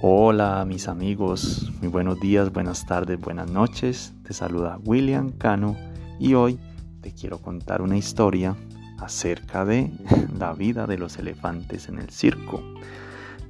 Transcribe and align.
Hola 0.00 0.64
mis 0.64 0.86
amigos, 0.86 1.72
muy 1.80 1.88
buenos 1.88 2.20
días, 2.20 2.52
buenas 2.52 2.86
tardes, 2.86 3.20
buenas 3.20 3.50
noches. 3.50 4.14
Te 4.22 4.32
saluda 4.32 4.78
William 4.84 5.30
Cano 5.30 5.76
y 6.20 6.34
hoy 6.34 6.60
te 7.00 7.12
quiero 7.12 7.38
contar 7.38 7.82
una 7.82 7.96
historia 7.96 8.54
acerca 9.00 9.64
de 9.64 9.90
la 10.38 10.52
vida 10.52 10.86
de 10.86 10.98
los 10.98 11.18
elefantes 11.18 11.88
en 11.88 11.98
el 11.98 12.10
circo. 12.10 12.62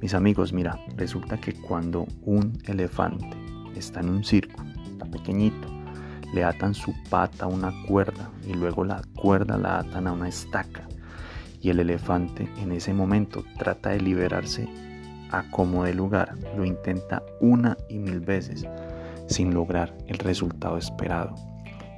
Mis 0.01 0.15
amigos, 0.15 0.51
mira, 0.51 0.79
resulta 0.97 1.39
que 1.39 1.53
cuando 1.53 2.07
un 2.23 2.57
elefante 2.65 3.29
está 3.75 3.99
en 3.99 4.09
un 4.09 4.23
circo, 4.23 4.63
está 4.91 5.05
pequeñito, 5.05 5.67
le 6.33 6.43
atan 6.43 6.73
su 6.73 6.95
pata 7.11 7.45
a 7.45 7.47
una 7.47 7.71
cuerda 7.87 8.31
y 8.47 8.55
luego 8.55 8.83
la 8.83 9.03
cuerda 9.15 9.55
la 9.55 9.77
atan 9.77 10.07
a 10.07 10.13
una 10.13 10.27
estaca 10.27 10.87
y 11.61 11.69
el 11.69 11.79
elefante 11.79 12.49
en 12.57 12.71
ese 12.71 12.91
momento 12.91 13.43
trata 13.59 13.91
de 13.91 14.01
liberarse 14.01 14.88
a 15.31 15.49
como 15.51 15.83
de 15.83 15.93
lugar, 15.93 16.35
lo 16.55 16.65
intenta 16.65 17.23
una 17.39 17.77
y 17.87 17.97
mil 17.99 18.19
veces 18.19 18.65
sin 19.27 19.53
lograr 19.53 19.95
el 20.07 20.17
resultado 20.17 20.77
esperado. 20.77 21.35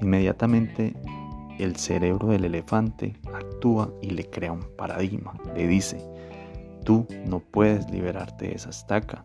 Inmediatamente 0.02 0.94
el 1.60 1.76
cerebro 1.76 2.30
del 2.30 2.46
elefante 2.46 3.16
actúa 3.34 3.94
y 4.02 4.12
le 4.12 4.30
crea 4.30 4.52
un 4.52 4.66
paradigma. 4.76 5.34
Le 5.56 5.68
dice, 5.68 5.98
tú 6.84 7.08
no 7.26 7.40
puedes 7.40 7.90
liberarte 7.92 8.48
de 8.48 8.56
esa 8.56 8.70
estaca, 8.70 9.24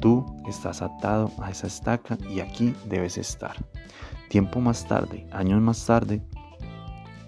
tú 0.00 0.24
estás 0.48 0.82
atado 0.82 1.30
a 1.42 1.50
esa 1.50 1.66
estaca 1.66 2.16
y 2.30 2.40
aquí 2.40 2.74
debes 2.88 3.18
estar. 3.18 3.56
Tiempo 4.28 4.60
más 4.60 4.86
tarde, 4.88 5.26
años 5.32 5.60
más 5.60 5.84
tarde, 5.86 6.22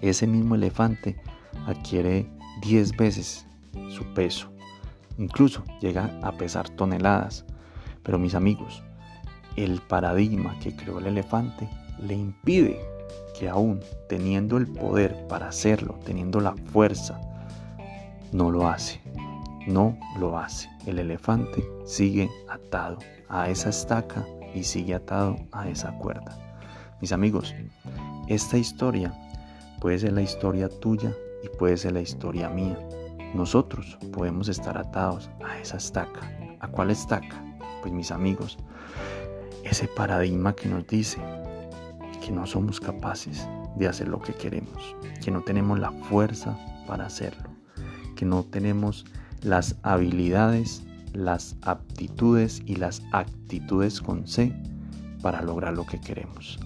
ese 0.01 0.27
mismo 0.27 0.55
elefante 0.55 1.15
adquiere 1.67 2.29
10 2.61 2.97
veces 2.97 3.45
su 3.89 4.03
peso 4.13 4.51
Incluso 5.19 5.63
llega 5.81 6.17
a 6.23 6.31
pesar 6.31 6.69
toneladas. 6.69 7.45
Pero 8.03 8.17
mis 8.17 8.35
amigos, 8.35 8.81
el 9.57 9.81
paradigma 9.81 10.57
que 10.59 10.75
creó 10.75 10.99
el 10.99 11.07
elefante 11.07 11.69
le 12.01 12.15
impide 12.15 12.79
que 13.37 13.49
aún 13.49 13.81
teniendo 14.07 14.57
el 14.57 14.67
poder 14.67 15.27
para 15.27 15.49
hacerlo, 15.49 15.99
teniendo 16.05 16.39
la 16.39 16.55
fuerza, 16.55 17.19
no 18.31 18.49
lo 18.49 18.67
hace. 18.67 19.01
No 19.67 19.97
lo 20.17 20.39
hace. 20.39 20.69
El 20.85 20.99
elefante 20.99 21.63
sigue 21.85 22.29
atado 22.47 22.97
a 23.27 23.49
esa 23.49 23.69
estaca 23.69 24.25
y 24.55 24.63
sigue 24.63 24.95
atado 24.95 25.35
a 25.51 25.67
esa 25.67 25.91
cuerda. 25.97 26.37
Mis 27.01 27.11
amigos, 27.11 27.53
esta 28.29 28.57
historia 28.57 29.13
puede 29.81 29.99
ser 29.99 30.13
la 30.13 30.21
historia 30.21 30.69
tuya 30.69 31.13
y 31.43 31.49
puede 31.57 31.75
ser 31.75 31.91
la 31.93 32.01
historia 32.01 32.49
mía. 32.49 32.79
Nosotros 33.33 33.97
podemos 34.11 34.47
estar 34.47 34.77
atados 34.77 35.29
a 35.45 35.59
esa 35.59 35.77
estaca. 35.77 36.21
¿A 36.59 36.67
cuál 36.67 36.89
estaca? 36.89 37.43
Pues 37.81 37.93
mis 37.93 38.11
amigos, 38.11 38.57
ese 39.63 39.87
paradigma 39.87 40.53
que 40.53 40.67
nos 40.67 40.87
dice 40.87 41.19
que 42.25 42.31
no 42.31 42.47
somos 42.47 42.79
capaces 42.79 43.47
de 43.77 43.87
hacer 43.87 44.07
lo 44.07 44.19
que 44.19 44.33
queremos, 44.33 44.95
que 45.23 45.31
no 45.31 45.41
tenemos 45.41 45.79
la 45.79 45.91
fuerza 45.91 46.57
para 46.87 47.05
hacerlo, 47.05 47.49
que 48.15 48.25
no 48.25 48.43
tenemos 48.43 49.05
las 49.41 49.75
habilidades, 49.83 50.83
las 51.13 51.55
aptitudes 51.61 52.63
y 52.65 52.75
las 52.75 53.03
actitudes 53.11 54.01
con 54.01 54.27
C 54.27 54.53
para 55.21 55.41
lograr 55.43 55.75
lo 55.75 55.85
que 55.85 56.01
queremos. 56.01 56.59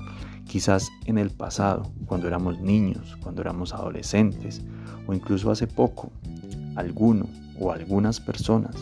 Quizás 0.46 0.90
en 1.06 1.18
el 1.18 1.30
pasado, 1.30 1.92
cuando 2.06 2.28
éramos 2.28 2.60
niños, 2.60 3.18
cuando 3.22 3.42
éramos 3.42 3.74
adolescentes 3.74 4.62
o 5.08 5.14
incluso 5.14 5.52
hace 5.52 5.68
poco, 5.68 6.12
alguno 6.76 7.28
o 7.60 7.72
algunas 7.72 8.20
personas 8.20 8.76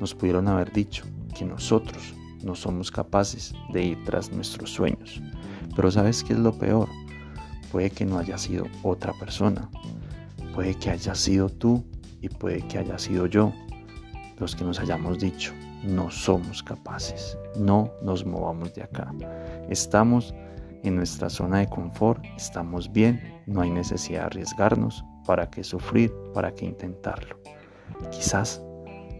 nos 0.00 0.14
pudieron 0.14 0.48
haber 0.48 0.72
dicho 0.72 1.04
que 1.36 1.44
nosotros 1.44 2.14
no 2.42 2.54
somos 2.54 2.90
capaces 2.90 3.54
de 3.72 3.84
ir 3.84 4.04
tras 4.04 4.32
nuestros 4.32 4.70
sueños. 4.70 5.20
Pero 5.74 5.90
¿sabes 5.90 6.22
qué 6.22 6.32
es 6.32 6.38
lo 6.38 6.52
peor? 6.52 6.88
Puede 7.72 7.90
que 7.90 8.04
no 8.04 8.18
haya 8.18 8.38
sido 8.38 8.66
otra 8.82 9.12
persona. 9.14 9.68
Puede 10.54 10.74
que 10.74 10.90
haya 10.90 11.14
sido 11.14 11.48
tú 11.48 11.84
y 12.20 12.28
puede 12.28 12.66
que 12.66 12.78
haya 12.78 12.98
sido 12.98 13.26
yo 13.26 13.52
los 14.38 14.54
que 14.54 14.64
nos 14.64 14.78
hayamos 14.78 15.18
dicho, 15.18 15.52
no 15.84 16.10
somos 16.10 16.62
capaces, 16.62 17.36
no 17.58 17.90
nos 18.02 18.24
movamos 18.24 18.74
de 18.74 18.82
acá. 18.82 19.12
Estamos 19.68 20.34
en 20.84 20.96
nuestra 20.96 21.28
zona 21.28 21.58
de 21.58 21.68
confort, 21.68 22.24
estamos 22.36 22.90
bien, 22.92 23.20
no 23.46 23.60
hay 23.60 23.70
necesidad 23.70 24.20
de 24.20 24.26
arriesgarnos, 24.26 25.04
para 25.28 25.50
qué 25.50 25.62
sufrir, 25.62 26.10
para 26.32 26.54
qué 26.54 26.64
intentarlo. 26.64 27.38
Quizás 28.10 28.62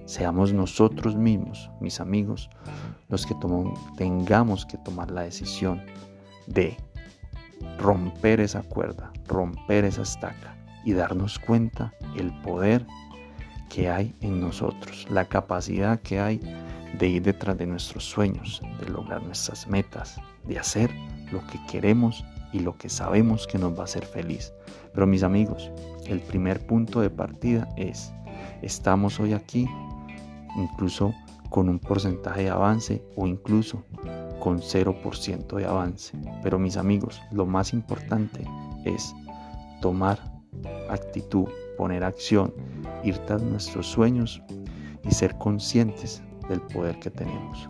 seamos 0.06 0.54
nosotros 0.54 1.14
mismos, 1.14 1.70
mis 1.82 2.00
amigos, 2.00 2.48
los 3.10 3.26
que 3.26 3.34
tengamos 3.98 4.64
que 4.64 4.78
tomar 4.78 5.10
la 5.10 5.20
decisión 5.20 5.82
de 6.46 6.78
romper 7.78 8.40
esa 8.40 8.62
cuerda, 8.62 9.12
romper 9.26 9.84
esa 9.84 10.00
estaca 10.00 10.56
y 10.82 10.94
darnos 10.94 11.38
cuenta 11.38 11.92
el 12.16 12.32
poder 12.40 12.86
que 13.68 13.90
hay 13.90 14.14
en 14.22 14.40
nosotros, 14.40 15.06
la 15.10 15.26
capacidad 15.26 16.00
que 16.00 16.20
hay 16.20 16.40
de 16.98 17.06
ir 17.06 17.22
detrás 17.22 17.58
de 17.58 17.66
nuestros 17.66 18.04
sueños, 18.04 18.62
de 18.80 18.88
lograr 18.88 19.22
nuestras 19.22 19.68
metas, 19.68 20.18
de 20.44 20.58
hacer 20.58 20.90
lo 21.30 21.46
que 21.48 21.60
queremos 21.70 22.24
y 22.52 22.60
lo 22.60 22.76
que 22.76 22.88
sabemos 22.88 23.46
que 23.46 23.58
nos 23.58 23.74
va 23.74 23.82
a 23.82 23.84
hacer 23.84 24.04
feliz. 24.04 24.52
Pero 24.92 25.06
mis 25.06 25.22
amigos, 25.22 25.70
el 26.06 26.20
primer 26.20 26.66
punto 26.66 27.00
de 27.00 27.10
partida 27.10 27.68
es, 27.76 28.12
estamos 28.62 29.20
hoy 29.20 29.32
aquí, 29.32 29.68
incluso 30.56 31.14
con 31.50 31.68
un 31.68 31.78
porcentaje 31.78 32.44
de 32.44 32.50
avance 32.50 33.02
o 33.16 33.26
incluso 33.26 33.82
con 34.40 34.60
0% 34.60 35.56
de 35.56 35.66
avance. 35.66 36.16
Pero 36.42 36.58
mis 36.58 36.76
amigos, 36.76 37.20
lo 37.32 37.46
más 37.46 37.72
importante 37.72 38.44
es 38.84 39.14
tomar 39.80 40.18
actitud, 40.88 41.46
poner 41.76 42.04
acción, 42.04 42.52
ir 43.04 43.18
tras 43.18 43.42
nuestros 43.42 43.86
sueños 43.86 44.42
y 45.04 45.10
ser 45.12 45.36
conscientes 45.38 46.22
del 46.48 46.60
poder 46.60 46.98
que 46.98 47.10
tenemos. 47.10 47.68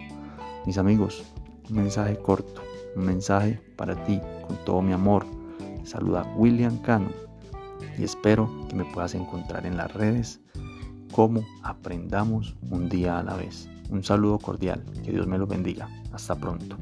Mis 0.66 0.78
amigos, 0.78 1.24
un 1.70 1.76
mensaje 1.76 2.16
corto, 2.16 2.62
un 2.96 3.04
mensaje 3.04 3.60
para 3.76 3.94
ti 4.04 4.20
con 4.46 4.56
todo 4.64 4.82
mi 4.82 4.92
amor. 4.92 5.26
Saluda 5.84 6.30
William 6.36 6.78
Cano 6.78 7.08
y 7.98 8.04
espero 8.04 8.48
que 8.68 8.76
me 8.76 8.84
puedas 8.84 9.14
encontrar 9.14 9.66
en 9.66 9.76
las 9.76 9.92
redes 9.94 10.40
como 11.12 11.44
aprendamos 11.62 12.56
un 12.70 12.88
día 12.88 13.18
a 13.18 13.22
la 13.22 13.34
vez. 13.34 13.68
Un 13.90 14.04
saludo 14.04 14.38
cordial, 14.38 14.84
que 15.04 15.12
Dios 15.12 15.26
me 15.26 15.38
lo 15.38 15.46
bendiga. 15.46 15.88
Hasta 16.12 16.34
pronto. 16.34 16.76